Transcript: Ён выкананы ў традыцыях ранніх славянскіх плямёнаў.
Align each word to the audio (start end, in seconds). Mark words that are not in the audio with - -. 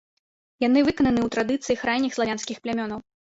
Ён 0.67 0.77
выкананы 0.87 1.21
ў 1.25 1.29
традыцыях 1.35 1.85
ранніх 1.91 2.17
славянскіх 2.17 2.57
плямёнаў. 2.65 2.99